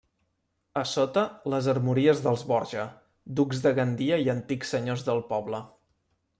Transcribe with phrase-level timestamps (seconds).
[0.79, 1.25] A sota,
[1.55, 2.87] les armories dels Borja,
[3.41, 5.65] ducs de Gandia i antics senyors del poble.